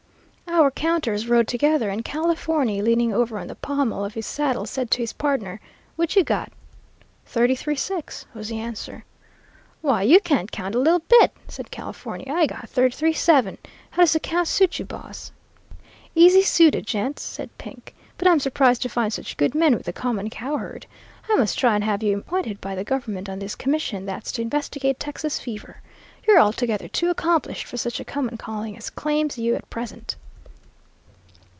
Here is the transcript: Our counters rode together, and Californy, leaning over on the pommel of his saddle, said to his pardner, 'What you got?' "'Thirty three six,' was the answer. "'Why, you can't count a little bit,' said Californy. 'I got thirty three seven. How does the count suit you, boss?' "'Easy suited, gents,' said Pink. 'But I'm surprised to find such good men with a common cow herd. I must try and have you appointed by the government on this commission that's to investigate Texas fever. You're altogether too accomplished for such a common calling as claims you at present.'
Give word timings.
Our 0.53 0.69
counters 0.69 1.29
rode 1.29 1.47
together, 1.47 1.89
and 1.89 2.03
Californy, 2.03 2.81
leaning 2.81 3.13
over 3.13 3.39
on 3.39 3.47
the 3.47 3.55
pommel 3.55 4.03
of 4.03 4.15
his 4.15 4.27
saddle, 4.27 4.65
said 4.65 4.91
to 4.91 4.97
his 4.99 5.13
pardner, 5.13 5.61
'What 5.95 6.13
you 6.15 6.25
got?' 6.25 6.51
"'Thirty 7.25 7.55
three 7.55 7.77
six,' 7.77 8.25
was 8.35 8.49
the 8.49 8.59
answer. 8.59 9.05
"'Why, 9.79 10.01
you 10.03 10.19
can't 10.19 10.51
count 10.51 10.75
a 10.75 10.79
little 10.79 10.99
bit,' 10.99 11.31
said 11.47 11.71
Californy. 11.71 12.27
'I 12.29 12.45
got 12.47 12.69
thirty 12.69 12.93
three 12.93 13.13
seven. 13.13 13.59
How 13.91 14.01
does 14.03 14.11
the 14.11 14.19
count 14.19 14.49
suit 14.49 14.77
you, 14.77 14.83
boss?' 14.83 15.31
"'Easy 16.15 16.41
suited, 16.41 16.85
gents,' 16.85 17.23
said 17.23 17.49
Pink. 17.57 17.95
'But 18.17 18.27
I'm 18.27 18.39
surprised 18.41 18.81
to 18.81 18.89
find 18.89 19.11
such 19.11 19.37
good 19.37 19.55
men 19.55 19.73
with 19.75 19.87
a 19.87 19.93
common 19.93 20.29
cow 20.29 20.57
herd. 20.57 20.85
I 21.29 21.35
must 21.37 21.57
try 21.57 21.75
and 21.75 21.83
have 21.85 22.03
you 22.03 22.17
appointed 22.17 22.59
by 22.59 22.75
the 22.75 22.83
government 22.83 23.29
on 23.29 23.39
this 23.39 23.55
commission 23.55 24.05
that's 24.05 24.33
to 24.33 24.41
investigate 24.41 24.99
Texas 24.99 25.39
fever. 25.39 25.77
You're 26.27 26.41
altogether 26.41 26.89
too 26.89 27.09
accomplished 27.09 27.65
for 27.65 27.77
such 27.77 27.99
a 28.01 28.05
common 28.05 28.37
calling 28.37 28.77
as 28.77 28.89
claims 28.89 29.37
you 29.37 29.55
at 29.55 29.67
present.' 29.69 30.17